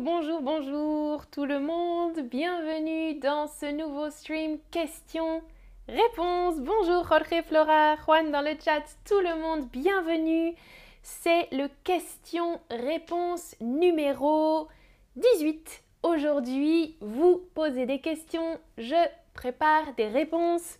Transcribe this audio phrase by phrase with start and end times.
[0.00, 2.20] Bonjour, bonjour, tout le monde.
[2.28, 6.60] Bienvenue dans ce nouveau stream questions-réponses.
[6.60, 10.54] Bonjour Jorge Flora, Juan dans le chat, tout le monde, bienvenue.
[11.02, 14.68] C'est le question-réponse numéro
[15.16, 15.82] 18.
[16.02, 19.02] Aujourd'hui, vous posez des questions, je
[19.32, 20.78] prépare des réponses.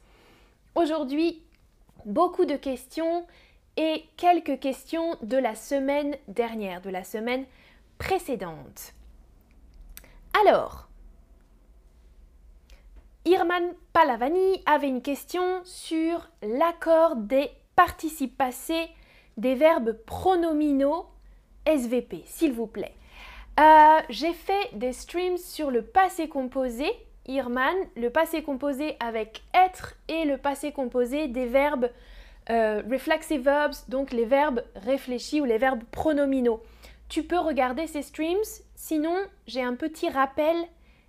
[0.75, 1.43] Aujourd'hui,
[2.05, 3.27] beaucoup de questions
[3.79, 7.47] et quelques questions de la semaine dernière, de la semaine
[7.97, 8.93] précédente.
[10.45, 10.89] Alors,
[13.25, 18.89] Irman Palavani avait une question sur l'accord des participes passés
[19.39, 21.07] des verbes pronominaux
[21.65, 22.95] SVP, s'il vous plaît.
[23.59, 26.87] Euh, j'ai fait des streams sur le passé composé,
[27.27, 31.89] Irman, le passé composé avec être et le passé composé des verbes
[32.51, 36.63] euh, reflexive verbs, donc les verbes réfléchis ou les verbes pronominaux.
[37.09, 38.37] Tu peux regarder ces streams,
[38.75, 40.57] sinon j'ai un petit rappel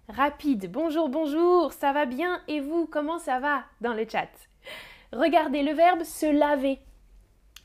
[0.10, 0.72] rapide.
[0.72, 2.40] Bonjour, bonjour, ça va bien?
[2.48, 4.30] Et vous, comment ça va dans le chat
[5.12, 6.80] Regardez le verbe se laver.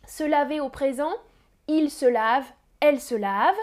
[0.06, 1.12] Se laver au présent,
[1.68, 2.44] il se lave,
[2.80, 3.54] elle se lave,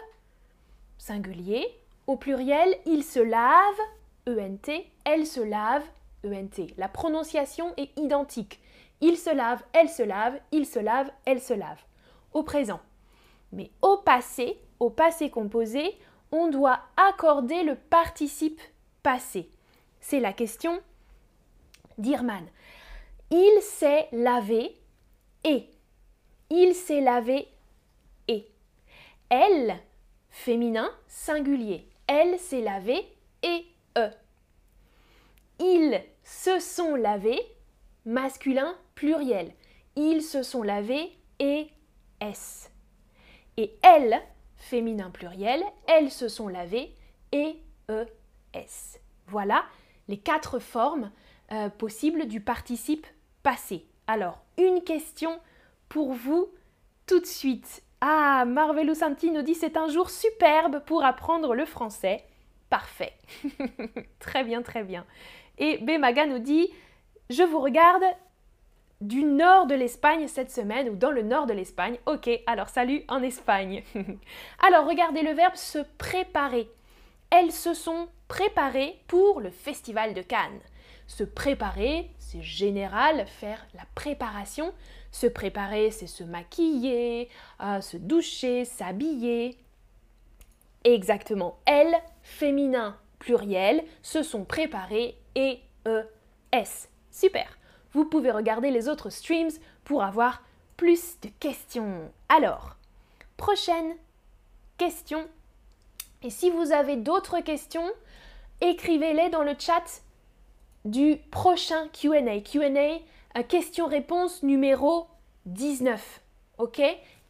[0.98, 1.66] singulier.
[2.06, 3.80] Au pluriel, il se lave,
[4.28, 4.72] ENT,
[5.04, 5.84] elle se lave,
[6.24, 6.68] ENT.
[6.78, 8.60] La prononciation est identique.
[9.02, 11.80] Il se lave, elle se lave, il se lave, elle se lave.
[12.34, 12.80] Au présent.
[13.52, 15.98] Mais au passé, au passé composé,
[16.32, 18.62] on doit accorder le participe
[19.04, 19.50] passé.
[20.00, 20.80] C'est la question
[21.98, 22.46] d'Irman.
[23.32, 24.76] Il s'est lavé
[25.44, 25.70] et.
[26.50, 27.48] Il s'est lavé
[28.28, 28.48] et.
[29.30, 29.78] Elle,
[30.30, 31.88] féminin, singulier.
[32.08, 33.08] Elle s'est lavé
[33.44, 33.66] et
[33.98, 34.10] e.
[35.60, 37.42] Ils se sont lavés,
[38.06, 39.54] masculin, pluriel.
[39.96, 41.68] Ils se sont lavés et
[42.22, 42.69] S.
[43.60, 44.22] Et elles,
[44.56, 46.96] féminin pluriel, elles se sont lavées
[47.34, 47.58] et
[47.90, 49.00] ES.
[49.28, 49.66] Voilà
[50.08, 51.12] les quatre formes
[51.52, 53.06] euh, possibles du participe
[53.44, 53.86] passé.
[54.08, 55.42] Alors, une question
[55.90, 56.48] pour vous
[57.06, 57.84] tout de suite.
[58.00, 62.24] Ah, Marvelou Santi nous dit c'est un jour superbe pour apprendre le français.
[62.70, 63.12] Parfait.
[64.20, 65.06] très bien, très bien.
[65.58, 66.70] Et Bemaga nous dit
[67.30, 68.06] je vous regarde
[69.02, 71.98] du nord de l'Espagne cette semaine ou dans le nord de l'Espagne.
[72.06, 73.84] Ok, alors salut en Espagne.
[74.60, 76.70] alors regardez le verbe se préparer.
[77.30, 80.60] Elles se sont préparées pour le festival de Cannes.
[81.08, 84.74] Se préparer, c'est général, faire la préparation.
[85.12, 87.30] Se préparer, c'est se maquiller,
[87.62, 89.58] euh, se doucher, s'habiller.
[90.84, 91.60] Exactement.
[91.66, 96.90] Elles, féminin, pluriel, se sont préparées et E-S.
[97.12, 97.60] Super
[97.94, 99.52] vous pouvez regarder les autres streams
[99.84, 100.42] pour avoir
[100.78, 102.12] plus de questions.
[102.30, 102.76] Alors,
[103.38, 103.96] prochaine
[104.78, 105.28] question.
[106.22, 107.90] Et si vous avez d'autres questions,
[108.62, 110.02] écrivez-les dans le chat
[110.86, 112.42] du prochain QA.
[112.42, 115.08] QA, question-réponse numéro
[115.46, 116.22] 19.
[116.58, 116.82] Ok?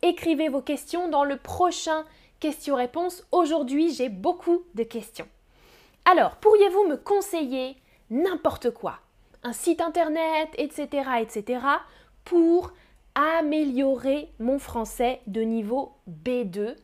[0.01, 2.05] Écrivez vos questions dans le prochain
[2.39, 3.25] question-réponse.
[3.31, 5.27] Aujourd'hui, j'ai beaucoup de questions.
[6.05, 7.75] Alors, pourriez-vous me conseiller
[8.09, 8.99] n'importe quoi?
[9.43, 11.61] Un site internet, etc., etc.,
[12.25, 12.71] pour
[13.15, 16.75] améliorer mon français de niveau B2,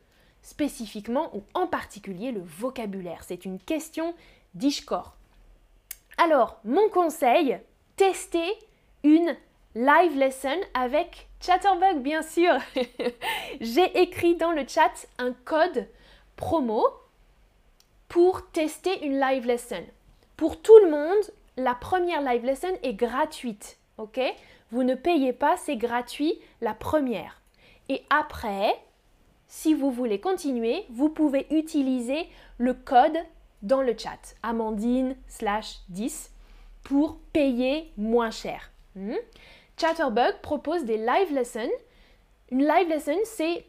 [0.41, 3.23] spécifiquement ou en particulier le vocabulaire.
[3.23, 4.13] C'est une question
[4.53, 5.15] d'Ishkor.
[6.17, 7.59] Alors, mon conseil,
[7.95, 8.53] testez
[9.03, 9.35] une
[9.75, 12.53] live lesson avec Chatterbug, bien sûr.
[13.61, 15.87] J'ai écrit dans le chat un code
[16.35, 16.87] promo
[18.07, 19.83] pour tester une live lesson.
[20.37, 21.23] Pour tout le monde,
[21.57, 24.19] la première live lesson est gratuite, ok?
[24.71, 27.41] Vous ne payez pas, c'est gratuit la première.
[27.89, 28.73] Et après,
[29.47, 32.27] si vous voulez continuer, vous pouvez utiliser
[32.57, 33.17] le code
[33.61, 36.31] dans le chat, Amandine slash 10,
[36.83, 38.71] pour payer moins cher.
[38.95, 39.15] Hmm?
[39.77, 41.71] Chatterbug propose des live lessons.
[42.51, 43.65] Une live lesson, c'est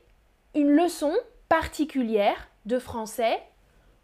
[0.54, 1.12] une leçon
[1.48, 3.40] particulière de français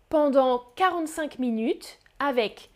[0.08, 2.71] pendant 45 minutes avec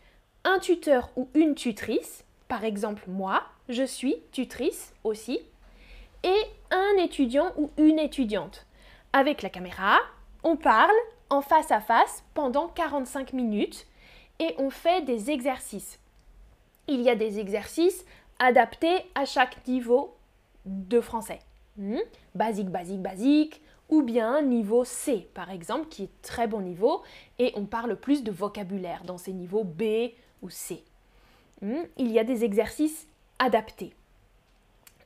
[0.47, 5.41] un tuteur ou une tutrice, par exemple moi, je suis tutrice aussi,
[6.23, 6.41] et
[6.71, 8.65] un étudiant ou une étudiante.
[9.11, 9.97] Avec la caméra,
[10.43, 10.95] on parle
[11.29, 13.87] en face à face pendant 45 minutes
[14.39, 15.99] et on fait des exercices.
[16.87, 18.05] Il y a des exercices
[18.39, 20.15] adaptés à chaque niveau
[20.65, 21.39] de français.
[21.75, 21.99] Hmm?
[22.35, 27.03] Basique, basique, basique, ou bien niveau C par exemple, qui est très bon niveau,
[27.37, 30.11] et on parle plus de vocabulaire dans ces niveaux B,
[30.41, 30.83] ou C.
[31.61, 33.07] Hmm, il y a des exercices
[33.39, 33.93] adaptés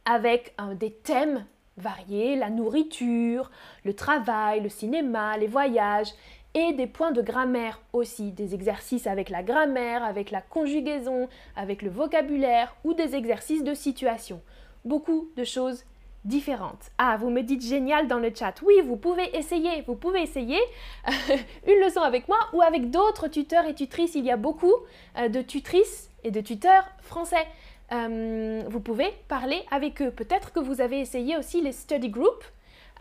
[0.05, 1.45] avec euh, des thèmes
[1.77, 3.51] variés, la nourriture,
[3.85, 6.13] le travail, le cinéma, les voyages,
[6.53, 11.81] et des points de grammaire aussi, des exercices avec la grammaire, avec la conjugaison, avec
[11.81, 14.41] le vocabulaire ou des exercices de situation.
[14.83, 15.85] Beaucoup de choses
[16.25, 16.91] différentes.
[16.97, 18.53] Ah, vous me dites génial dans le chat.
[18.63, 20.59] Oui, vous pouvez essayer, vous pouvez essayer
[21.67, 24.15] une leçon avec moi ou avec d'autres tuteurs et tutrices.
[24.15, 24.73] Il y a beaucoup
[25.17, 27.47] euh, de tutrices et de tuteurs français.
[27.91, 30.11] Euh, vous pouvez parler avec eux.
[30.11, 32.45] Peut-être que vous avez essayé aussi les study groups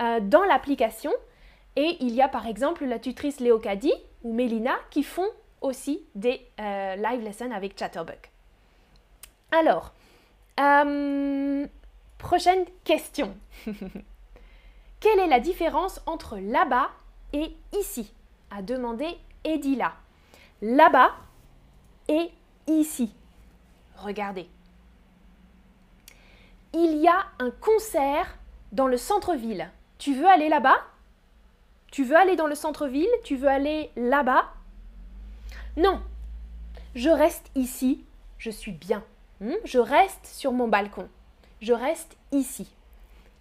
[0.00, 1.12] euh, dans l'application.
[1.76, 3.94] Et il y a par exemple la tutrice Léocadie
[4.24, 5.28] ou Mélina qui font
[5.60, 8.18] aussi des live lessons avec Chatterbug.
[9.52, 9.92] Alors,
[12.20, 13.34] Prochaine question.
[15.00, 16.90] Quelle est la différence entre là-bas
[17.32, 18.12] et ici?
[18.50, 19.06] A demandé
[19.42, 19.94] Edila.
[20.60, 21.12] Là-bas
[22.08, 22.30] et
[22.66, 23.14] ici.
[23.96, 24.48] Regardez.
[26.74, 28.36] Il y a un concert
[28.72, 29.70] dans le centre-ville.
[29.98, 30.76] Tu veux aller là-bas?
[31.90, 33.08] Tu veux aller dans le centre-ville?
[33.24, 34.52] Tu veux aller là-bas?
[35.78, 36.02] Non.
[36.94, 38.04] Je reste ici.
[38.36, 39.02] Je suis bien.
[39.40, 39.54] Hmm?
[39.64, 41.08] Je reste sur mon balcon
[41.60, 42.68] je reste ici.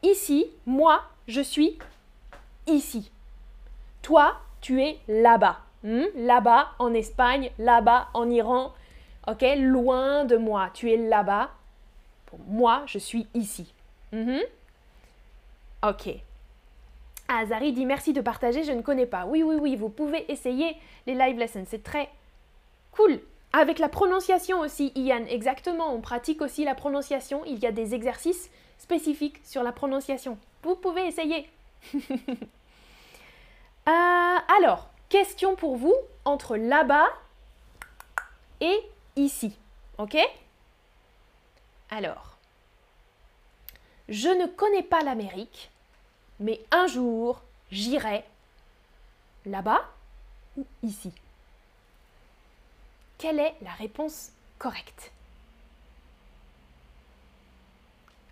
[0.03, 1.77] Ici, moi, je suis
[2.67, 3.11] ici.
[4.01, 5.59] Toi, tu es là-bas.
[5.83, 6.05] Hmm?
[6.15, 8.73] Là-bas en Espagne, là-bas en Iran.
[9.27, 10.69] Ok, loin de moi.
[10.73, 11.51] Tu es là-bas.
[12.47, 13.73] moi, je suis ici.
[14.11, 14.41] Mhm.
[15.83, 16.09] Ok.
[17.27, 19.25] Azari dit merci de partager, je ne connais pas.
[19.25, 20.75] Oui, oui, oui, vous pouvez essayer
[21.05, 21.63] les live lessons.
[21.67, 22.09] C'est très
[22.91, 23.19] cool.
[23.51, 27.43] Avec la prononciation aussi, Ian, exactement, on pratique aussi la prononciation.
[27.45, 30.37] Il y a des exercices spécifiques sur la prononciation.
[30.63, 31.49] Vous pouvez essayer.
[33.87, 37.07] Euh, alors, question pour vous entre là-bas
[38.61, 38.79] et
[39.15, 39.57] ici.
[39.97, 40.15] Ok?
[41.89, 42.37] Alors,
[44.07, 45.71] je ne connais pas l'Amérique,
[46.39, 47.41] mais un jour,
[47.71, 48.23] j'irai
[49.47, 49.81] là-bas
[50.55, 51.11] ou ici
[53.19, 55.11] quelle est la réponse correcte?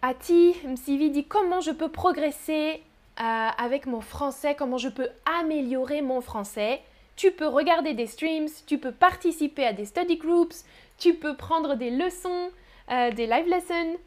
[0.02, 2.82] Ati Msivi dit comment je peux progresser
[3.20, 6.82] euh, avec mon français, comment je peux améliorer mon français?
[7.16, 10.64] Tu peux regarder des streams, tu peux participer à des study groups,
[10.98, 12.50] tu peux prendre des leçons,
[12.92, 13.98] euh, des live lessons,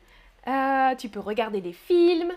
[0.47, 2.33] euh, tu peux regarder des films.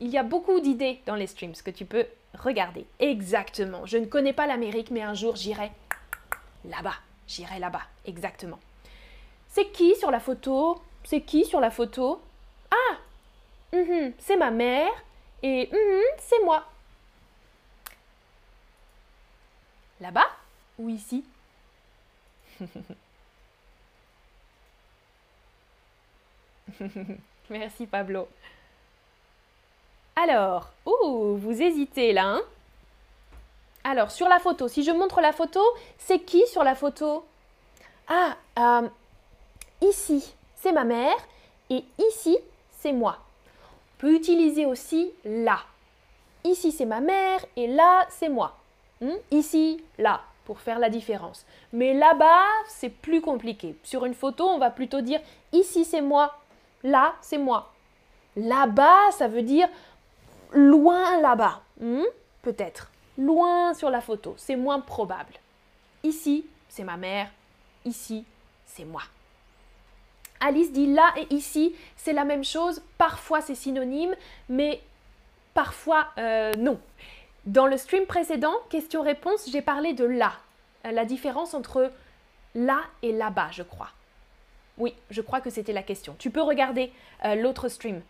[0.00, 2.84] il y a beaucoup d'idées dans les streams que tu peux regarder.
[2.98, 3.86] Exactement.
[3.86, 5.70] Je ne connais pas l'Amérique, mais un jour j'irai
[6.64, 7.07] là-bas.
[7.28, 8.58] J'irai là-bas, exactement.
[9.48, 10.80] C'est qui sur la photo?
[11.04, 12.20] C'est qui sur la photo?
[12.70, 12.96] Ah
[13.72, 14.90] mhm, C'est ma mère
[15.42, 16.64] et mhm, c'est moi.
[20.00, 20.26] Là-bas?
[20.78, 21.24] Ou ici?
[27.50, 28.28] Merci Pablo.
[30.16, 32.42] Alors, vous hésitez là, hein?
[33.88, 35.60] Alors, sur la photo, si je montre la photo,
[35.96, 37.24] c'est qui sur la photo
[38.06, 38.88] Ah, euh,
[39.80, 41.16] ici, c'est ma mère
[41.70, 42.36] et ici,
[42.70, 43.16] c'est moi.
[43.16, 45.60] On peut utiliser aussi là.
[46.44, 48.58] Ici, c'est ma mère et là, c'est moi.
[49.00, 49.16] Hmm?
[49.30, 51.46] Ici, là, pour faire la différence.
[51.72, 53.74] Mais là-bas, c'est plus compliqué.
[53.84, 55.20] Sur une photo, on va plutôt dire
[55.52, 56.34] ici, c'est moi,
[56.84, 57.72] là, c'est moi.
[58.36, 59.68] Là-bas, ça veut dire
[60.52, 61.62] loin là-bas.
[61.80, 62.04] Hmm?
[62.42, 65.34] Peut-être loin sur la photo, c'est moins probable.
[66.04, 67.28] Ici, c'est ma mère,
[67.84, 68.24] ici,
[68.64, 69.02] c'est moi.
[70.40, 74.14] Alice dit là et ici, c'est la même chose, parfois c'est synonyme,
[74.48, 74.80] mais
[75.52, 76.78] parfois euh, non.
[77.44, 80.32] Dans le stream précédent, question-réponse, j'ai parlé de là,
[80.86, 81.90] euh, la différence entre
[82.54, 83.90] là et là-bas, je crois.
[84.76, 86.14] Oui, je crois que c'était la question.
[86.20, 86.92] Tu peux regarder
[87.24, 88.00] euh, l'autre stream,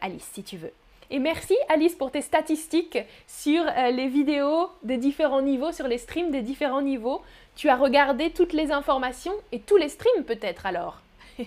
[0.00, 0.72] Alice, si tu veux.
[1.12, 5.98] Et merci Alice pour tes statistiques sur euh, les vidéos des différents niveaux, sur les
[5.98, 7.20] streams des différents niveaux.
[7.56, 11.00] Tu as regardé toutes les informations et tous les streams peut-être alors.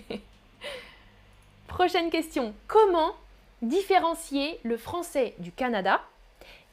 [1.66, 2.54] Prochaine question.
[2.68, 3.14] Comment
[3.62, 6.02] différencier le français du Canada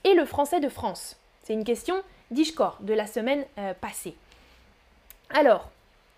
[0.03, 1.15] et le français de France?
[1.43, 1.95] C'est une question
[2.29, 4.15] d'Ishkor de la semaine euh, passée.
[5.29, 5.69] Alors,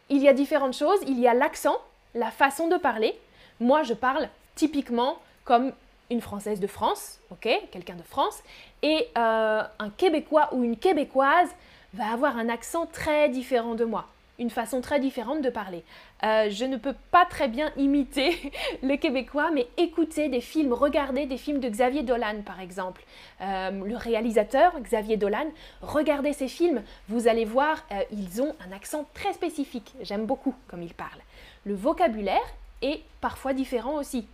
[0.10, 1.00] il y a différentes choses.
[1.06, 1.78] Il y a l'accent,
[2.16, 3.14] la façon de parler.
[3.60, 5.72] Moi, je parle typiquement comme
[6.10, 8.44] une Française de France, ok, quelqu'un de France,
[8.82, 11.50] et euh, un Québécois ou une Québécoise
[11.94, 14.08] va avoir un accent très différent de moi,
[14.40, 15.84] une façon très différente de parler.
[16.24, 18.52] Euh, je ne peux pas très bien imiter
[18.84, 23.04] le Québécois, mais écouter des films, regarder des films de Xavier Dolan, par exemple.
[23.42, 25.48] Euh, le réalisateur, Xavier Dolan,
[25.82, 29.94] regardez ces films, vous allez voir, ils ont un accent très spécifique.
[30.02, 31.22] J'aime beaucoup comme ils parlent.
[31.66, 32.42] Le vocabulaire
[32.82, 34.28] est parfois différent aussi.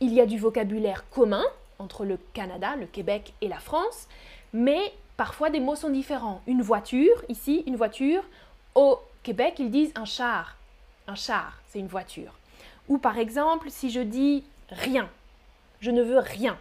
[0.00, 1.44] Il y a du vocabulaire commun
[1.78, 4.08] entre le Canada, le Québec et la France,
[4.52, 6.40] mais parfois des mots sont différents.
[6.46, 8.22] Une voiture, ici, une voiture.
[8.74, 10.56] Au Québec, ils disent un char.
[11.06, 12.38] Un char, c'est une voiture.
[12.88, 15.08] Ou par exemple, si je dis rien,
[15.80, 16.58] je ne veux rien.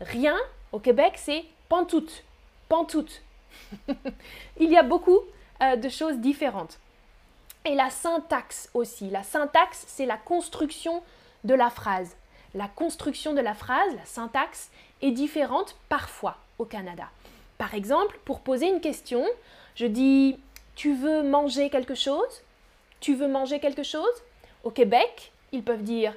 [0.00, 0.36] Rien,
[0.72, 2.24] au Québec, c'est pantoute.
[2.68, 3.22] Pantoute.
[4.58, 5.20] Il y a beaucoup
[5.62, 6.78] euh, de choses différentes.
[7.64, 9.08] Et la syntaxe aussi.
[9.10, 11.02] La syntaxe, c'est la construction
[11.44, 12.16] de la phrase.
[12.54, 17.08] La construction de la phrase, la syntaxe, est différente parfois au Canada.
[17.58, 19.24] Par exemple, pour poser une question,
[19.74, 20.38] je dis
[20.74, 22.42] Tu veux manger quelque chose?
[23.00, 24.22] Tu veux manger quelque chose?
[24.64, 26.14] Au Québec, ils peuvent dire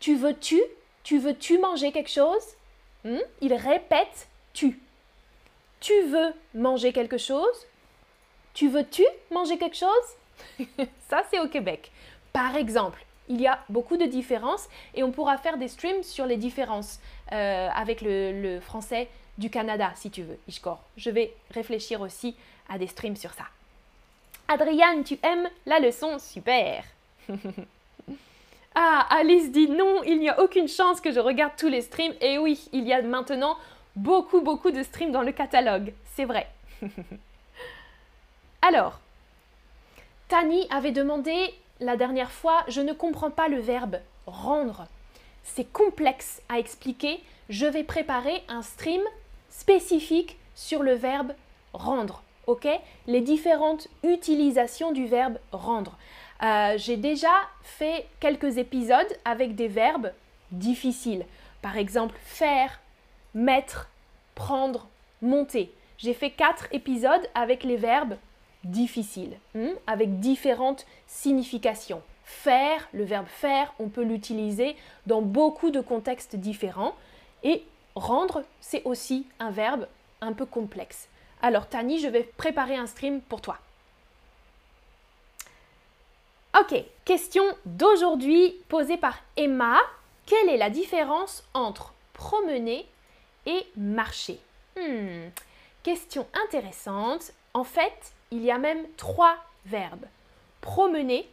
[0.00, 0.60] Tu veux-tu?
[1.02, 2.44] Tu veux-tu manger quelque chose?
[3.04, 3.18] Hmm?
[3.40, 4.80] Ils répètent tu.
[5.80, 7.66] Tu veux manger quelque chose?
[8.54, 10.58] Tu veux-tu manger quelque chose?
[11.08, 11.90] Ça, c'est au Québec.
[12.32, 16.26] Par exemple, il y a beaucoup de différences et on pourra faire des streams sur
[16.26, 17.00] les différences
[17.32, 20.80] euh, avec le, français du Canada, si tu veux, Ishkor.
[20.96, 22.36] Je vais réfléchir aussi
[22.68, 23.44] à des streams sur ça.
[24.48, 26.84] Adriane, tu aimes la leçon Super
[28.76, 32.14] Ah, Alice dit non, il n'y a aucune chance que je regarde tous les streams.
[32.20, 33.56] Et oui, il y a maintenant
[33.94, 35.92] beaucoup, beaucoup de streams dans le catalogue.
[36.16, 36.48] C'est vrai.
[38.62, 38.98] Alors,
[40.28, 41.54] Tani avait demandé
[41.84, 44.86] la dernière fois, je ne comprends pas le verbe rendre.
[45.42, 47.22] C'est complexe à expliquer.
[47.50, 49.02] Je vais préparer un stream
[49.50, 51.32] spécifique sur le verbe
[51.72, 52.22] rendre.
[52.46, 52.66] Ok?
[53.06, 55.96] Les différentes utilisations du verbe rendre.
[56.42, 60.12] Euh, j'ai déjà fait quelques épisodes avec des verbes
[60.50, 61.26] difficiles.
[61.62, 62.80] Par exemple, faire,
[63.34, 63.88] mettre,
[64.34, 64.88] prendre,
[65.22, 65.72] monter.
[65.98, 68.16] J'ai fait quatre épisodes avec les verbes
[68.64, 72.02] difficiles, hmm, avec différentes significations.
[72.24, 76.94] Faire, le verbe faire, on peut l'utiliser dans beaucoup de contextes différents.
[77.42, 77.62] Et
[77.94, 79.86] rendre, c'est aussi un verbe
[80.20, 81.08] un peu complexe.
[81.42, 83.58] Alors Tani, je vais préparer un stream pour toi.
[86.58, 89.76] Ok, question d'aujourd'hui posée par Emma.
[90.24, 92.86] Quelle est la différence entre promener
[93.44, 94.38] et marcher?
[94.78, 95.28] Hmm,
[95.84, 97.32] Question intéressante.
[97.52, 99.36] En fait, il y a même trois
[99.66, 100.06] verbes.
[100.60, 101.28] Promener,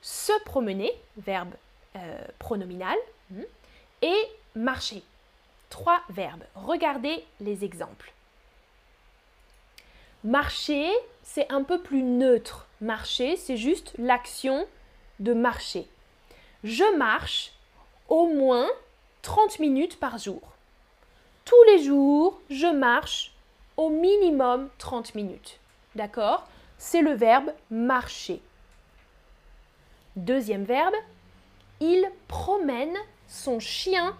[0.00, 1.52] se promener, verbe
[1.96, 2.96] euh, pronominal,
[3.30, 3.42] hmm,
[4.00, 5.02] et marcher.
[5.68, 6.44] Trois verbes.
[6.54, 8.12] Regardez les exemples.
[10.24, 10.90] Marcher,
[11.22, 12.66] c'est un peu plus neutre.
[12.80, 14.66] Marcher, c'est juste l'action
[15.18, 15.86] de marcher.
[16.64, 17.52] Je marche
[18.08, 18.68] au moins
[19.20, 20.40] 30 minutes par jour.
[21.44, 23.32] Tous les jours, je marche
[23.76, 25.59] au minimum 30 minutes.
[25.94, 26.46] D'accord
[26.78, 28.40] C'est le verbe marcher.
[30.16, 30.94] Deuxième verbe,
[31.80, 34.16] il promène son chien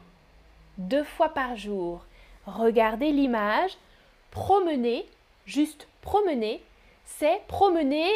[0.79, 2.05] deux fois par jour.
[2.47, 3.77] Regardez l'image.
[4.31, 5.09] Promener,
[5.45, 6.63] juste promener,
[7.05, 8.09] c'est promener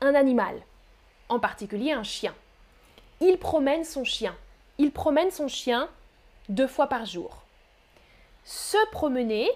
[0.00, 0.60] un animal,
[1.28, 2.34] en particulier un chien.
[3.20, 4.34] Il promène son chien.
[4.78, 5.88] Il promène son chien
[6.48, 7.42] deux fois par jour.
[8.44, 9.50] Se promener,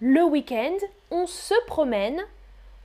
[0.00, 0.76] le week-end,
[1.10, 2.22] on se promène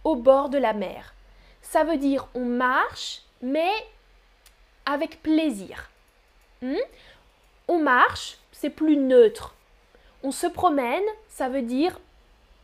[0.03, 1.13] au bord de la mer.
[1.61, 3.71] Ça veut dire on marche, mais
[4.85, 5.89] avec plaisir.
[6.61, 6.75] Hmm?
[7.67, 9.55] On marche, c'est plus neutre.
[10.23, 11.99] On se promène, ça veut dire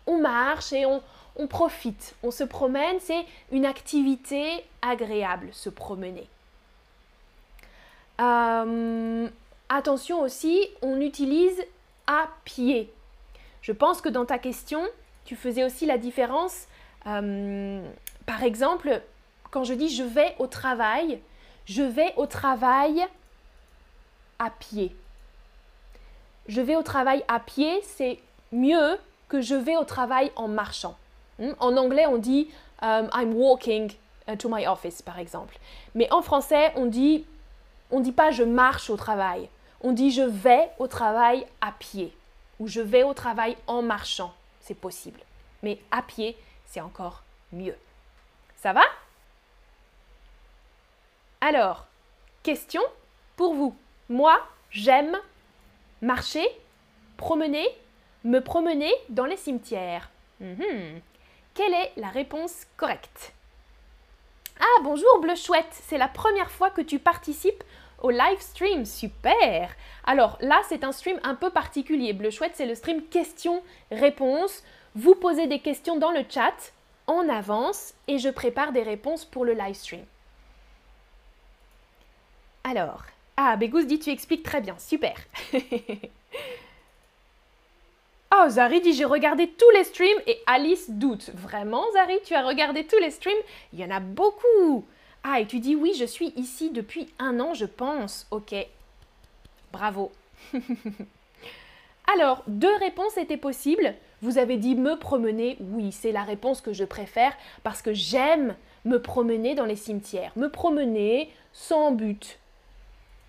[0.08, 1.01] on marche et on,
[1.48, 2.16] profite.
[2.22, 6.28] On se promène, c'est une activité agréable, se promener.
[8.20, 9.30] Euh,
[9.70, 11.63] attention aussi, on utilise
[12.08, 12.92] à pied.
[13.62, 14.86] Je pense que dans ta question,
[15.29, 16.65] tu faisais aussi la différence.
[17.05, 17.88] Euh,
[18.25, 19.00] par exemple,
[19.51, 21.19] quand je dis je vais au travail,
[21.65, 23.05] je vais au travail
[24.39, 24.95] à pied.
[26.48, 28.17] Je vais au travail à pied, c'est
[28.51, 30.98] mieux que je vais au travail en marchant.
[31.38, 31.51] Hmm?
[31.59, 32.50] En anglais, on dit
[32.81, 33.91] um, I'm walking
[34.27, 35.59] uh, to my office, par exemple.
[35.93, 37.24] Mais en français, on dit
[37.91, 39.48] on dit pas je marche au travail.
[39.81, 42.17] On dit je vais au travail à pied
[42.59, 44.33] ou je vais au travail en marchant.
[44.69, 45.19] C'est possible.
[45.63, 47.75] Mais à pied, c'est encore mieux.
[48.55, 48.83] Ça va?
[51.41, 51.88] Alors,
[52.43, 52.83] question
[53.35, 53.75] pour vous.
[54.09, 55.17] Moi, j'aime
[56.03, 56.47] marcher,
[57.17, 57.67] promener,
[58.23, 60.11] me promener dans les cimetières.
[60.39, 61.01] Mhm.
[61.55, 63.33] Quelle est la réponse correcte?
[64.59, 67.63] Ah, bonjour Bleu Chouette, c'est la première fois que tu participes
[68.01, 68.86] au live stream.
[68.86, 69.75] Super
[70.06, 72.13] Alors là, c'est un stream un peu particulier.
[72.13, 74.63] Bleu Chouette, c'est le stream questions-réponses.
[74.96, 76.74] Vous posez des questions dans le chat
[77.08, 80.06] en avance et je prépare des réponses pour le live stream.
[82.63, 83.03] Alors,
[83.38, 85.15] ah, Begous dit tu expliques très bien, super.
[88.32, 91.32] Oh, Zari dit j'ai regardé tous les streams et Alice doute.
[91.34, 93.34] Vraiment, Zari, tu as regardé tous les streams?
[93.74, 94.86] Il y en a beaucoup.
[95.23, 98.27] Ah, et tu dis oui, je suis ici depuis un an, je pense.
[98.31, 98.55] Ok.
[99.71, 100.11] Bravo.
[102.13, 103.93] Alors, deux réponses étaient possibles.
[104.21, 105.57] Vous avez dit me promener.
[105.59, 107.33] Oui, c'est la réponse que je préfère
[107.63, 110.31] parce que j'aime me promener dans les cimetières.
[110.35, 112.39] Me promener sans but.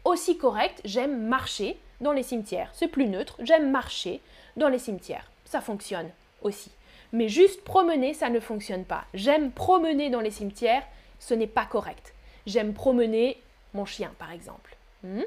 [0.04, 2.70] Aussi correct, j'aime marcher dans les cimetières.
[2.73, 4.20] C'est plus neutre, j'aime marcher
[4.56, 5.30] dans les cimetières.
[5.44, 6.09] Ça fonctionne
[6.42, 6.70] aussi.
[7.12, 9.04] Mais juste promener, ça ne fonctionne pas.
[9.14, 10.85] J'aime promener dans les cimetières,
[11.21, 12.12] ce n'est pas correct.
[12.47, 13.41] J'aime promener
[13.75, 14.75] mon chien, par exemple.
[15.05, 15.23] Hmm?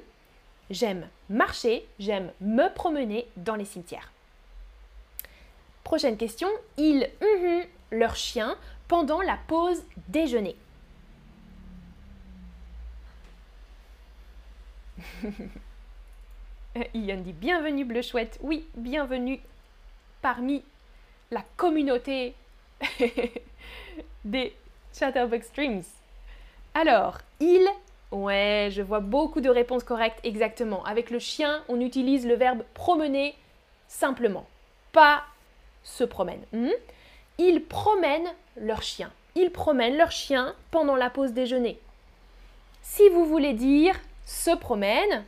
[0.70, 4.12] J'aime marcher, j'aime me promener dans les cimetières.
[5.86, 6.50] Prochaine question.
[6.78, 7.10] Ils
[7.92, 8.58] leur chien
[8.88, 10.56] pendant la pause déjeuner.
[16.94, 18.40] Ian dit bienvenue Bleu Chouette.
[18.42, 19.40] Oui, bienvenue
[20.22, 20.64] parmi
[21.30, 22.34] la communauté
[24.26, 24.56] des
[24.94, 25.84] Chatterbox Streams.
[26.74, 27.68] Alors, il
[28.14, 30.86] Ouais, je vois beaucoup de réponses correctes exactement.
[30.86, 33.34] Avec le chien, on utilise le verbe promener
[33.88, 34.46] simplement,
[34.92, 35.24] pas
[35.84, 36.44] se promène.
[36.54, 36.70] Hmm?
[37.40, 39.12] Ils promènent leur chien.
[39.34, 41.80] Ils promènent leur chien pendant la pause déjeuner.
[42.84, 43.96] Si vous voulez dire
[44.28, 45.26] se promènent,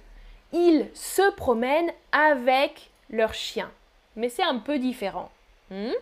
[0.54, 3.72] ils se promènent avec leur chien.
[4.16, 5.32] Mais c'est un peu différent.
[5.72, 5.94] Hmm?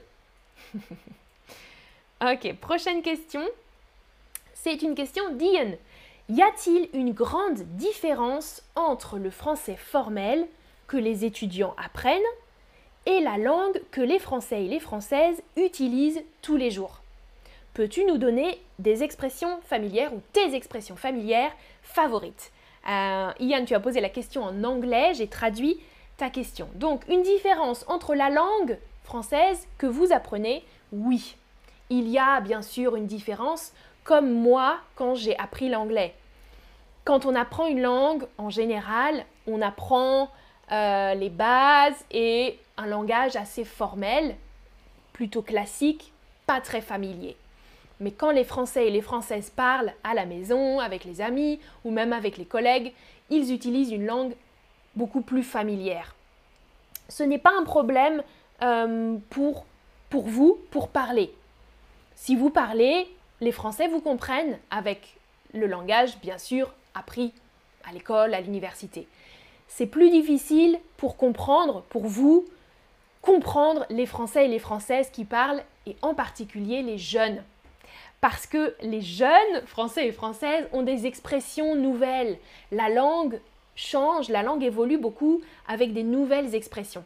[2.32, 3.42] ok, prochaine question.
[4.54, 5.74] C'est une question d'Ian.
[6.30, 10.48] Y a-t-il une grande différence entre le français formel
[10.88, 12.22] que les étudiants apprennent
[13.06, 17.02] et la langue que les Français et les Françaises utilisent tous les jours?
[17.74, 21.52] Peux-tu nous donner des expressions familières ou tes expressions familières
[21.82, 22.52] favorites?
[22.88, 25.80] Euh, Ian, tu as posé la question en anglais, j'ai traduit
[26.18, 26.70] ta question.
[26.76, 31.36] Donc, une différence entre la langue française que vous apprenez, oui.
[31.96, 33.72] Il y a bien sûr une différence
[34.04, 36.16] comme moi quand j'ai appris l'anglais.
[37.06, 40.32] Quand on apprend une langue, en général, on apprend
[40.72, 44.36] euh, les bases et un langage assez formel,
[45.12, 46.12] plutôt classique,
[46.48, 47.38] pas très familier.
[48.00, 51.92] Mais quand les Français et les Françaises parlent à la maison, avec les amis ou
[51.92, 52.92] même avec les collègues,
[53.30, 54.34] ils utilisent une langue
[54.96, 56.16] beaucoup plus familière.
[57.08, 58.24] Ce n'est pas un problème
[58.64, 59.68] euh, pour,
[60.10, 61.32] pour vous pour parler.
[62.16, 63.08] Si vous parlez,
[63.42, 65.18] les Français vous comprennent avec
[65.54, 67.34] le langage, bien sûr, appris
[67.84, 69.08] à l'école, à l'université.
[69.68, 72.46] C'est plus difficile pour comprendre, pour vous,
[73.22, 77.44] comprendre les Français et les Françaises qui parlent, et en particulier les jeunes.
[78.22, 82.38] Parce que les jeunes Français et Françaises ont des expressions nouvelles.
[82.72, 83.40] La langue
[83.76, 87.04] change, la langue évolue beaucoup avec des nouvelles expressions.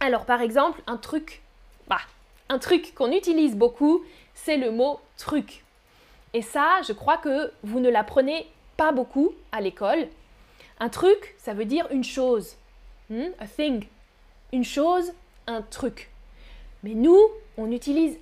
[0.00, 1.42] Alors par exemple, un truc,
[1.88, 2.00] bah,
[2.48, 4.04] un truc qu'on utilise beaucoup,
[4.34, 5.64] c'est le mot truc.
[6.32, 10.08] Et ça, je crois que vous ne l'apprenez pas beaucoup à l'école.
[10.78, 12.56] Un truc, ça veut dire une chose.
[13.10, 13.28] Hmm?
[13.38, 13.86] A thing.
[14.52, 15.12] Une chose,
[15.46, 16.10] un truc.
[16.82, 17.20] Mais nous,
[17.56, 18.18] on utilise,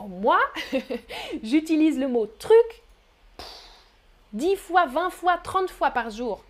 [0.00, 0.40] moi,
[1.42, 2.82] j'utilise le mot truc
[4.32, 6.42] 10 fois, 20 fois, 30 fois par jour.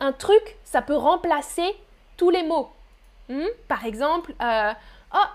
[0.00, 1.74] Un truc, ça peut remplacer
[2.16, 2.70] tous les mots.
[3.28, 3.46] Hmm?
[3.68, 4.72] Par exemple, euh,
[5.14, 5.28] oh,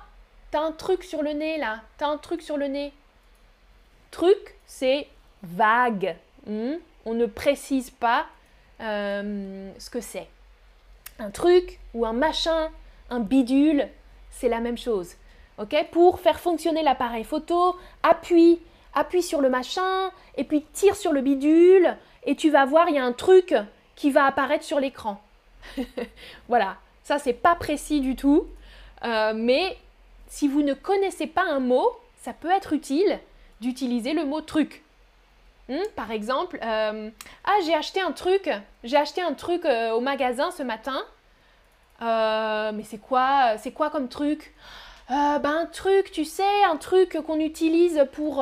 [0.51, 2.93] t'as un truc sur le nez là, t'as un truc sur le nez.
[4.11, 5.07] Truc, c'est
[5.43, 6.15] vague.
[6.45, 6.75] Hmm?
[7.05, 8.25] On ne précise pas
[8.81, 10.27] euh, ce que c'est.
[11.19, 12.69] Un truc ou un machin,
[13.09, 13.87] un bidule,
[14.31, 15.15] c'est la même chose.
[15.57, 15.75] Ok?
[15.91, 18.59] Pour faire fonctionner l'appareil photo, appuie,
[18.93, 22.95] appuie sur le machin, et puis tire sur le bidule, et tu vas voir, il
[22.95, 23.53] y a un truc
[23.95, 25.21] qui va apparaître sur l'écran.
[26.47, 28.47] voilà, ça c'est pas précis du tout,
[29.03, 29.77] euh, mais
[30.29, 33.19] si vous ne connaissez pas un mot, ça peut être utile
[33.59, 34.83] d'utiliser le mot truc.
[35.67, 37.09] Hmm, par exemple, euh,
[37.43, 38.49] ah j'ai acheté un truc,
[38.83, 41.03] j'ai acheté un truc euh, au magasin ce matin.
[42.01, 44.53] Euh, mais c'est quoi, c'est quoi comme truc?
[45.09, 48.39] Ben un truc, tu sais, un truc qu'on utilise pour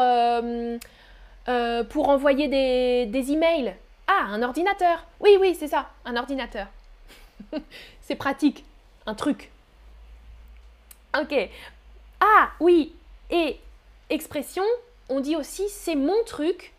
[2.09, 3.73] envoyer des, des emails.
[4.07, 5.05] Ah, un ordinateur.
[5.21, 6.67] Oui, oui, c'est ça, un ordinateur.
[8.01, 8.65] c'est pratique,
[9.05, 9.49] un truc.
[11.19, 11.49] Ok.
[12.19, 12.93] Ah, oui.
[13.29, 13.59] Et
[14.09, 14.63] expression,
[15.09, 16.73] on dit aussi c'est mon truc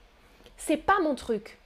[0.59, 1.57] c'est pas mon truc.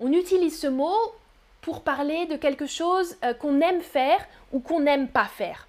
[0.00, 1.14] On utilise ce mot
[1.62, 5.68] pour parler de quelque chose euh, qu'on aime faire ou qu'on n'aime pas faire.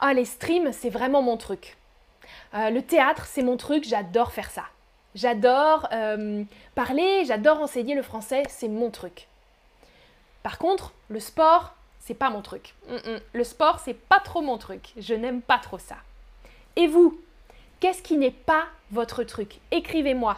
[0.00, 1.76] Ah, les streams, c'est vraiment mon truc.
[2.54, 4.64] Euh, le théâtre, c'est mon truc, j'adore faire ça.
[5.14, 9.28] J'adore euh, parler, j'adore enseigner le français, c'est mon truc.
[10.42, 12.74] Par contre, le sport, c'est pas mon truc.
[12.88, 13.20] Mm, mm.
[13.32, 14.92] Le sport, c'est pas trop mon truc.
[14.96, 15.96] Je n'aime pas trop ça.
[16.76, 17.20] Et vous,
[17.80, 19.58] qu'est-ce qui n'est pas votre truc?
[19.70, 20.36] Écrivez-moi.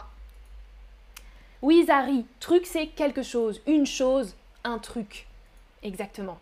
[1.61, 5.27] Oui, Zari, truc, c'est quelque chose, une chose, un truc.
[5.81, 6.39] Exactement.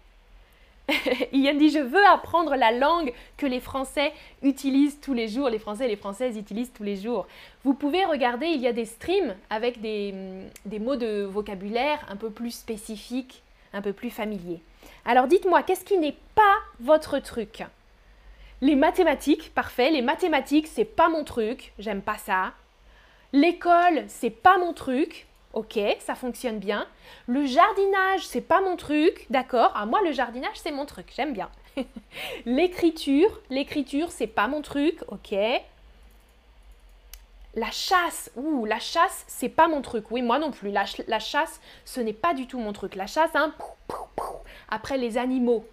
[1.33, 5.49] Yann dit Je veux apprendre la langue que les Français utilisent tous les jours.
[5.49, 7.27] Les Français et les Françaises utilisent tous les jours.
[7.63, 10.13] Vous pouvez regarder, il y a des streams avec des,
[10.65, 14.61] des mots de vocabulaire un peu plus spécifiques, un peu plus familiers.
[15.05, 17.63] Alors dites-moi, qu'est-ce qui n'est pas votre truc?
[18.61, 19.89] Les mathématiques, parfait.
[19.89, 21.73] Les mathématiques, c'est pas mon truc.
[21.79, 22.53] J'aime pas ça.
[23.33, 25.25] L'école, c'est pas mon truc.
[25.53, 26.87] Ok, ça fonctionne bien.
[27.27, 31.33] Le jardinage, c'est pas mon truc, d'accord Ah moi le jardinage, c'est mon truc, j'aime
[31.33, 31.49] bien.
[32.45, 35.35] l'écriture, l'écriture, c'est pas mon truc, ok.
[37.55, 40.09] La chasse, ouh, la chasse, c'est pas mon truc.
[40.09, 40.71] Oui, moi non plus.
[40.71, 40.85] La,
[41.19, 42.95] chasse, ce n'est pas du tout mon truc.
[42.95, 43.53] La chasse, hein,
[44.69, 45.65] après les animaux.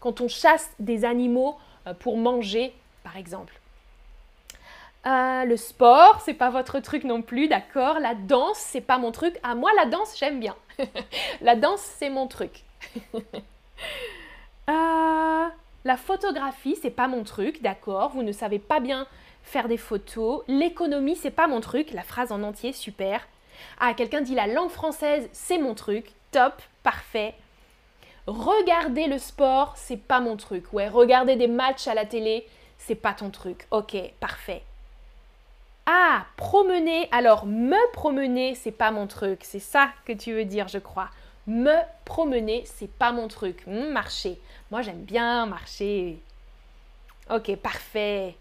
[0.00, 1.56] Quand on chasse des animaux
[1.92, 3.54] pour manger, par exemple.
[5.06, 7.98] Euh, le sport, c'est pas votre truc non plus, d'accord.
[8.00, 9.38] La danse, c'est pas mon truc.
[9.42, 10.56] Ah, moi, la danse, j'aime bien.
[11.42, 12.62] la danse, c'est mon truc.
[14.70, 15.46] Euh,
[15.84, 18.12] la photographie, c'est pas mon truc, d'accord.
[18.14, 19.06] Vous ne savez pas bien
[19.42, 20.42] faire des photos.
[20.48, 21.92] L'économie, c'est pas mon truc.
[21.92, 23.20] La phrase en entier, super.
[23.78, 26.06] Ah, quelqu'un dit la langue française, c'est mon truc.
[26.30, 27.34] Top, parfait.
[28.26, 30.72] Regarder le sport, c'est pas mon truc.
[30.72, 32.46] Ouais, regarder des matchs à la télé,
[32.78, 33.66] c'est pas ton truc.
[33.70, 34.62] Ok, parfait.
[35.86, 37.08] Ah, promener.
[37.12, 39.40] Alors, me promener, c'est pas mon truc.
[39.42, 41.10] C'est ça que tu veux dire, je crois.
[41.46, 43.66] Me promener, c'est pas mon truc.
[43.66, 44.40] Hmm, marcher.
[44.70, 46.18] Moi, j'aime bien marcher.
[47.30, 48.34] Ok, parfait.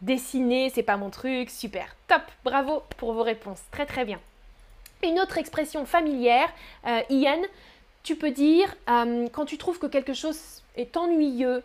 [0.00, 1.50] Dessiner, c'est pas mon truc.
[1.50, 1.94] Super.
[2.08, 2.22] Top.
[2.44, 3.60] Bravo pour vos réponses.
[3.70, 4.20] Très, très bien.
[5.02, 6.48] Une autre expression familière,
[6.86, 7.40] euh, Ian,
[8.02, 11.62] tu peux dire euh, quand tu trouves que quelque chose est ennuyeux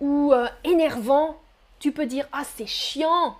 [0.00, 1.40] ou euh, énervant,
[1.78, 3.36] tu peux dire Ah, c'est chiant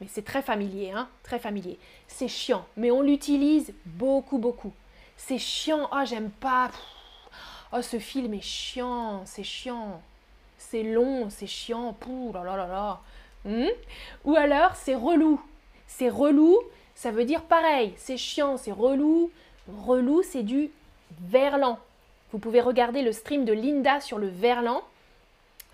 [0.00, 1.78] Mais c'est très familier, hein Très familier.
[2.08, 4.72] C'est chiant, mais on l'utilise beaucoup, beaucoup.
[5.16, 6.70] C'est chiant, ah, j'aime pas.
[7.72, 10.00] Oh, ce film est chiant, c'est chiant.
[10.58, 13.00] C'est long, c'est chiant, pouh, là là là là.
[14.24, 15.40] Ou alors, c'est relou.
[15.86, 16.56] C'est relou,
[16.94, 17.92] ça veut dire pareil.
[17.96, 19.30] C'est chiant, c'est relou.
[19.68, 20.70] Relou, c'est du
[21.20, 21.78] verlan.
[22.32, 24.82] Vous pouvez regarder le stream de Linda sur le verlan.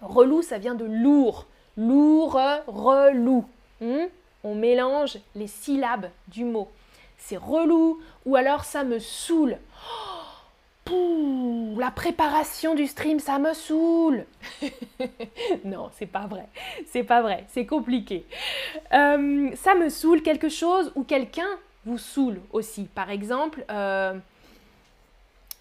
[0.00, 3.44] Relou, ça vient de lourd lourd, relou.
[3.80, 4.06] Hmm?
[4.44, 6.68] On mélange les syllabes du mot.
[7.16, 9.56] C'est relou ou alors ça me saoule.
[11.78, 14.26] la préparation du stream, ça me saoule.
[15.64, 16.48] non, c'est pas vrai.
[16.86, 17.44] C'est pas vrai.
[17.48, 18.26] C'est compliqué.
[18.92, 21.48] Euh, ça me saoule quelque chose ou quelqu'un
[21.86, 22.84] vous saoule aussi.
[22.84, 24.14] Par exemple, euh,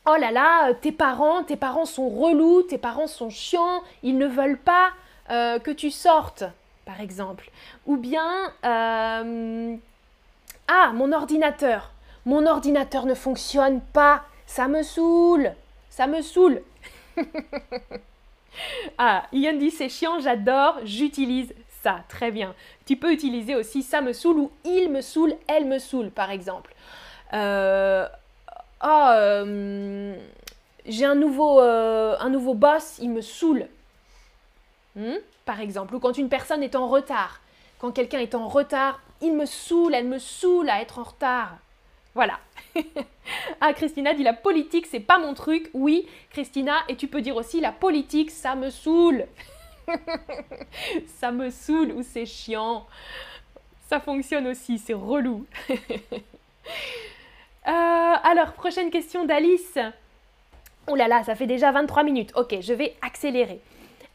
[0.05, 4.27] oh là là, tes parents, tes parents sont relous, tes parents sont chiants, ils ne
[4.27, 4.91] veulent pas
[5.29, 6.43] euh, que tu sortes,
[6.85, 7.49] par exemple.
[7.85, 9.75] Ou bien, euh,
[10.67, 11.91] ah, mon ordinateur.
[12.25, 14.23] Mon ordinateur ne fonctionne pas.
[14.45, 15.53] Ça me saoule.
[15.89, 16.61] Ça me saoule.
[18.97, 22.03] ah, Ian dit c'est chiant, j'adore, j'utilise ça.
[22.09, 22.53] Très bien.
[22.85, 26.31] Tu peux utiliser aussi ça me saoule ou il me saoule, elle me saoule, par
[26.31, 26.73] exemple.
[27.33, 28.07] Euh,
[28.83, 29.43] oh,
[30.85, 33.67] j'ai un nouveau, un nouveau boss, il me saoule.
[34.95, 35.19] Hmm?
[35.45, 37.41] par exemple, ou quand une personne est en retard.
[37.79, 41.57] Quand quelqu'un est en retard, il me saoule, elle me saoule à être en retard.
[42.13, 42.39] Voilà.
[43.61, 45.69] ah, Christina dit la politique, c'est pas mon truc.
[45.73, 49.25] Oui, Christina, et tu peux dire aussi la politique, ça me saoule.
[51.19, 52.87] ça me saoule ou c'est chiant.
[53.89, 55.45] Ça fonctionne aussi, c'est relou.
[57.67, 59.77] Euh, alors, prochaine question d'Alice.
[60.87, 62.31] Oh là là, ça fait déjà 23 minutes.
[62.35, 63.61] Ok, je vais accélérer.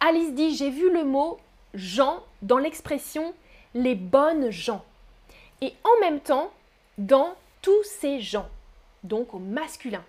[0.01, 1.39] Alice dit J'ai vu le mot
[1.75, 3.35] gens dans l'expression
[3.75, 4.85] les bonnes gens.
[5.61, 6.51] Et en même temps,
[6.99, 8.49] dans tous ces gens,
[9.05, 10.05] donc au masculin.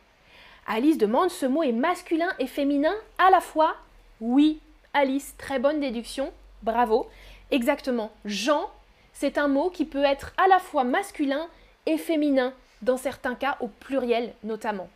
[0.66, 3.76] Alice demande Ce mot est masculin et féminin à la fois?
[4.20, 4.60] Oui,
[4.94, 6.32] Alice, très bonne déduction,
[6.64, 7.08] bravo.
[7.52, 8.70] Exactement, gens,
[9.14, 11.48] c'est un mot qui peut être à la fois masculin
[11.86, 14.90] et féminin, dans certains cas au pluriel notamment.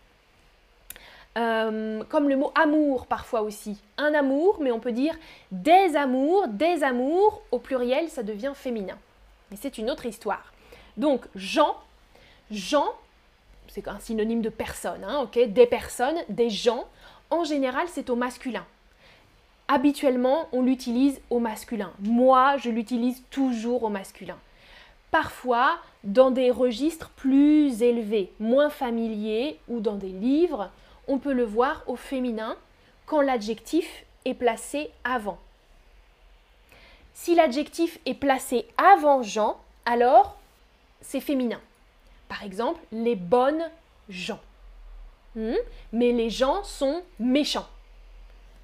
[1.37, 3.77] Euh, comme le mot amour parfois aussi.
[3.97, 5.15] Un amour, mais on peut dire
[5.51, 8.97] des amours, des amours, au pluriel, ça devient féminin.
[9.49, 10.51] Mais c'est une autre histoire.
[10.97, 11.77] Donc, Jean,
[12.51, 12.85] Jean,
[13.69, 16.85] c'est un synonyme de personne, hein, Des personnes, des gens,
[17.29, 18.65] en général, c'est au masculin.
[19.69, 21.93] Habituellement, on l'utilise au masculin.
[22.01, 24.37] Moi, je l'utilise toujours au masculin.
[25.11, 30.71] Parfois, dans des registres plus élevés, moins familiers, ou dans des livres,
[31.07, 32.55] on peut le voir au féminin
[33.05, 35.37] quand l'adjectif est placé avant.
[37.13, 40.37] Si l'adjectif est placé avant Jean, alors
[41.01, 41.59] c'est féminin.
[42.29, 43.69] Par exemple, les bonnes
[44.07, 44.39] gens.
[45.35, 45.55] Hmm?
[45.91, 47.67] Mais les gens sont méchants.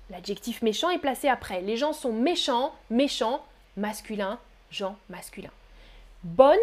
[0.09, 1.61] L'adjectif méchant est placé après.
[1.61, 3.43] Les gens sont méchants, méchants,
[3.75, 4.39] masculin,
[4.71, 5.51] gens, masculin.
[6.23, 6.57] Bonne,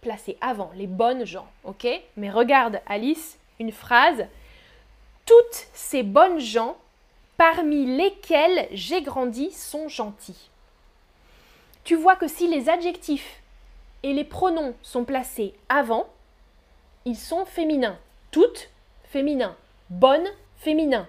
[0.00, 1.86] placé avant, les bonnes gens, ok?
[2.16, 4.26] Mais regarde, Alice, une phrase.
[5.26, 6.76] Toutes ces bonnes gens,
[7.36, 10.50] parmi lesquelles j'ai grandi, sont gentils.
[11.84, 13.40] Tu vois que si les adjectifs
[14.02, 16.08] et les pronoms sont placés avant,
[17.04, 17.98] ils sont féminins.
[18.30, 18.70] Toutes,
[19.04, 19.56] féminin.
[19.88, 20.26] Bonne,
[20.56, 21.06] féminin.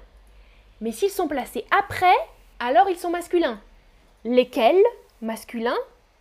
[0.79, 2.15] Mais s'ils sont placés après,
[2.59, 3.59] alors ils sont masculins.
[4.23, 4.83] Lesquels,
[5.21, 5.75] masculin.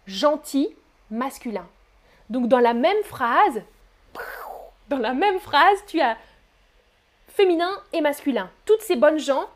[0.06, 0.74] Gentil,
[1.10, 1.66] masculin.
[2.28, 3.62] Donc dans la même phrase,
[4.88, 6.16] dans la même phrase, tu as
[7.28, 8.50] féminin et masculin.
[8.64, 9.46] Toutes ces bonnes gens,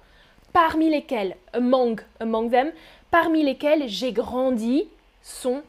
[0.53, 2.73] parmi lesquels, among, among them,
[3.11, 4.89] parmi lesquels j'ai grandi,
[5.23, 5.63] sont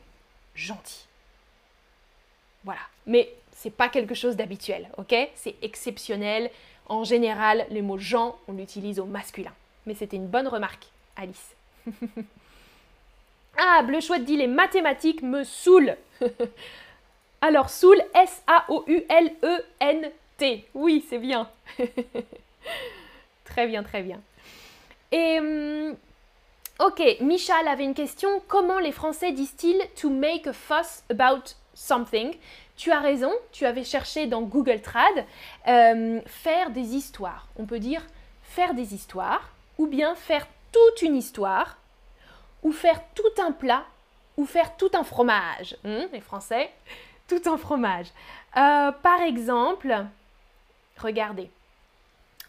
[0.54, 1.08] gentils.
[2.64, 2.82] Voilà.
[3.06, 5.16] Mais c'est pas quelque chose d'habituel, ok?
[5.36, 6.52] C'est exceptionnel.
[6.88, 9.54] En général, le mot gens, on l'utilise au masculin.
[9.86, 11.56] Mais c'était une bonne remarque, Alice.
[13.58, 15.98] ah, Bleu Chouette dit les mathématiques me saoulent.
[17.42, 19.36] Alors, saoul, S-A-O-U-L-E-N-T.
[20.74, 21.48] Oui, c'est bien.
[23.46, 24.20] très bien, très bien.
[25.12, 25.96] Et hum,
[26.80, 28.42] ok, Michal avait une question.
[28.48, 32.36] Comment les Français disent-ils to make a fuss about something?
[32.78, 35.26] Tu as raison, tu avais cherché dans Google Trad
[35.68, 37.48] euh, faire des histoires.
[37.58, 38.02] On peut dire
[38.42, 41.78] faire des histoires, ou bien faire toute une histoire,
[42.66, 43.86] ou faire tout un plat,
[44.38, 45.78] ou faire tout un fromage.
[45.86, 46.72] Hum, les Français,
[47.28, 48.08] tout un fromage.
[48.58, 50.04] Euh, par exemple,
[50.98, 51.52] regardez.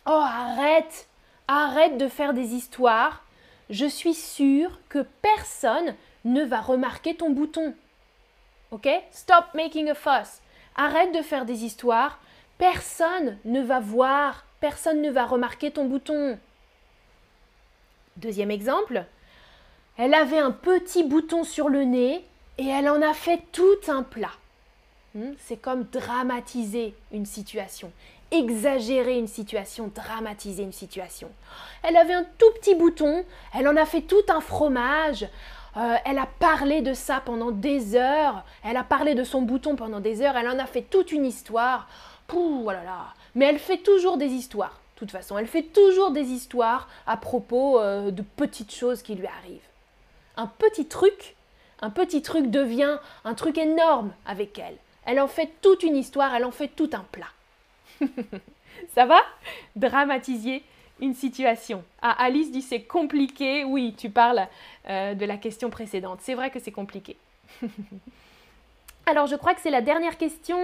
[0.06, 1.06] Oh, arrête,
[1.46, 3.24] arrête de faire des histoires.
[3.68, 7.74] Je suis sûre que personne ne va remarquer ton bouton.
[8.70, 8.88] Ok?
[9.10, 10.40] Stop making a fuss.
[10.76, 12.20] Arrête de faire des histoires.
[12.56, 16.38] Personne ne va voir, personne ne va remarquer ton bouton.
[18.16, 19.04] Deuxième exemple.
[19.98, 22.22] Elle avait un petit bouton sur le nez
[22.58, 24.32] et elle en a fait tout un plat.
[25.14, 25.32] Hmm?
[25.38, 27.90] C'est comme dramatiser une situation,
[28.30, 31.30] exagérer une situation, dramatiser une situation.
[31.82, 35.26] Elle avait un tout petit bouton, elle en a fait tout un fromage.
[35.78, 38.44] Euh, elle a parlé de ça pendant des heures.
[38.64, 40.36] Elle a parlé de son bouton pendant des heures.
[40.36, 41.88] Elle en a fait toute une histoire.
[42.26, 42.80] Pouh, voilà.
[42.82, 43.14] Oh là.
[43.34, 44.80] Mais elle fait toujours des histoires.
[44.94, 49.14] De toute façon, elle fait toujours des histoires à propos euh, de petites choses qui
[49.14, 49.60] lui arrivent.
[50.36, 51.34] Un petit truc,
[51.80, 54.76] un petit truc devient un truc énorme avec elle.
[55.04, 57.30] Elle en fait toute une histoire, elle en fait tout un plat.
[58.94, 59.20] ça va?
[59.76, 60.62] Dramatiser
[61.00, 61.84] une situation.
[62.02, 63.64] Ah, Alice dit c'est compliqué.
[63.64, 64.46] Oui, tu parles
[64.88, 66.20] euh, de la question précédente.
[66.22, 67.16] C'est vrai que c'est compliqué.
[69.06, 70.58] Alors, je crois que c'est la dernière question.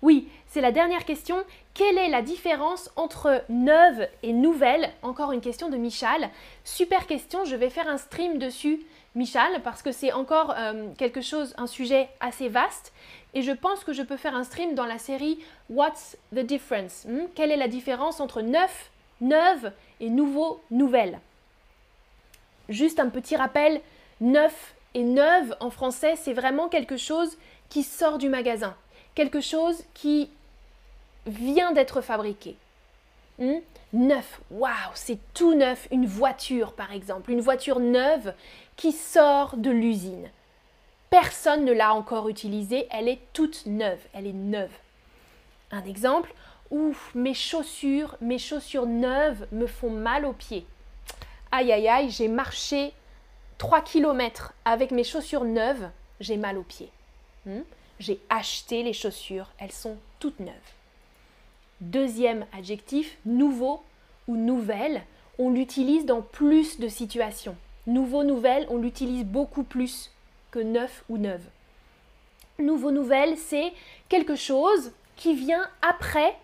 [0.00, 1.36] Oui, c'est la dernière question.
[1.72, 4.90] Quelle est la différence entre neuve et nouvelle?
[5.02, 6.30] Encore une question de Michal.
[6.62, 8.80] Super question, je vais faire un stream dessus,
[9.14, 12.92] Michal, parce que c'est encore euh, quelque chose, un sujet assez vaste.
[13.32, 15.38] Et je pense que je peux faire un stream dans la série
[15.70, 17.26] What's the difference hmm?
[17.34, 21.20] Quelle est la différence entre neuf neuve et nouveau, nouvelle.
[22.68, 23.80] Juste un petit rappel,
[24.20, 27.36] neuf et neuve en français, c'est vraiment quelque chose
[27.68, 28.74] qui sort du magasin,
[29.14, 30.30] quelque chose qui
[31.26, 32.56] vient d'être fabriqué.
[33.38, 33.58] Hmm?
[33.92, 38.34] Neuf, waouh, c'est tout neuf, une voiture par exemple, une voiture neuve
[38.76, 40.30] qui sort de l'usine.
[41.10, 44.72] Personne ne l'a encore utilisée, elle est toute neuve, elle est neuve.
[45.70, 46.32] Un exemple,
[46.70, 50.66] Ouf, mes chaussures, mes chaussures neuves me font mal aux pieds.
[51.52, 52.92] Aïe aïe aïe, j'ai marché
[53.58, 55.88] 3 km avec mes chaussures neuves,
[56.20, 56.90] j'ai mal aux pieds.
[57.46, 57.60] Hmm?
[58.00, 60.52] J'ai acheté les chaussures, elles sont toutes neuves.
[61.84, 63.82] Deuxième adjectif, nouveau
[64.26, 65.02] ou nouvelle,
[65.38, 67.56] on l'utilise dans plus de situations.
[67.86, 70.10] Nouveau, nouvelle, on l'utilise beaucoup plus
[70.50, 71.42] que neuf ou neuve.
[72.58, 73.74] Nouveau, nouvelle, c'est
[74.08, 76.34] quelque chose qui vient après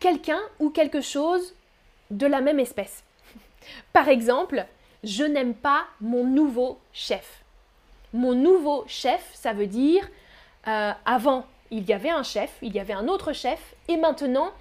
[0.00, 1.54] quelqu'un ou quelque chose
[2.10, 3.04] de la même espèce.
[3.92, 4.66] Par exemple,
[5.04, 7.44] je n'aime pas mon nouveau chef.
[8.12, 10.02] Mon nouveau chef, ça veut dire
[10.66, 14.52] euh, avant, il y avait un chef, il y avait un autre chef, et maintenant,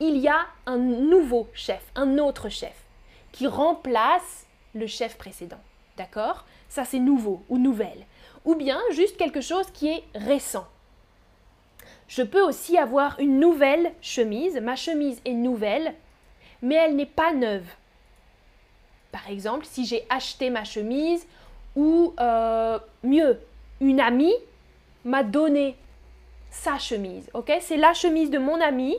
[0.00, 2.84] il y a un nouveau chef, un autre chef,
[3.32, 5.60] qui remplace le chef précédent.
[5.96, 6.44] D'accord?
[6.68, 8.06] Ça, c'est nouveau ou nouvelle.
[8.44, 10.66] Ou bien juste quelque chose qui est récent.
[12.06, 14.58] Je peux aussi avoir une nouvelle chemise.
[14.60, 15.94] Ma chemise est nouvelle,
[16.62, 17.68] mais elle n'est pas neuve.
[19.12, 21.26] Par exemple, si j'ai acheté ma chemise
[21.76, 23.40] ou euh, mieux,
[23.80, 24.34] une amie
[25.04, 25.76] m'a donné
[26.50, 27.30] sa chemise.
[27.34, 28.96] Ok, c'est la chemise de mon amie.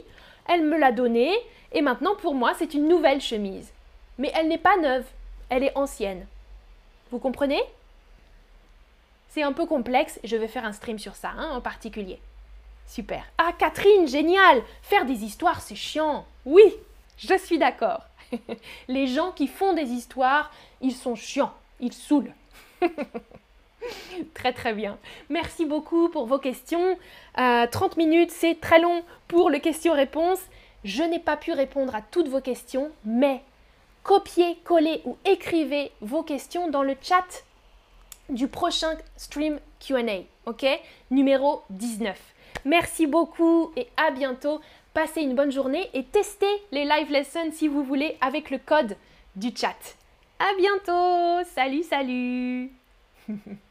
[0.49, 1.33] Elle me l'a donnée
[1.71, 3.71] et maintenant pour moi c'est une nouvelle chemise.
[4.17, 5.05] Mais elle n'est pas neuve,
[5.49, 6.25] elle est ancienne.
[7.12, 7.62] Vous comprenez?
[9.29, 10.19] C'est un peu complexe.
[10.23, 12.19] Je vais faire un stream sur ça hein, en particulier.
[12.88, 13.23] Super.
[13.38, 16.25] Ah Catherine, génial Faire des histoires, c'est chiant.
[16.45, 16.63] Oui,
[17.17, 18.01] je suis d'accord.
[18.88, 22.33] Les gens qui font des histoires, ils sont chiants, ils saoulent.
[24.34, 24.98] très très bien.
[25.30, 26.98] Merci beaucoup pour vos questions.
[27.36, 30.39] 30 euh, minutes, c'est très long pour le question-réponse.
[30.84, 33.42] Je n'ai pas pu répondre à toutes vos questions, mais
[34.04, 37.44] copiez, collez ou écrivez vos questions dans le chat
[38.30, 40.65] du prochain stream QA, ok?
[41.12, 42.18] Numéro 19.
[42.65, 44.62] Merci beaucoup et à bientôt.
[44.94, 48.96] Passez une bonne journée et testez les live lessons si vous voulez avec le code
[49.36, 49.78] du chat.
[50.39, 51.50] À bientôt.
[51.54, 52.72] Salut, salut.